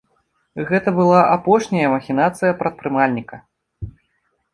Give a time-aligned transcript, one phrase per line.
[0.69, 3.39] Гэта была апошняя махінацыя прадпрымальніка.